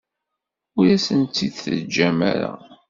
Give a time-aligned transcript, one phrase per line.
[0.77, 2.53] Ur asen-tt-id-teǧǧam ara.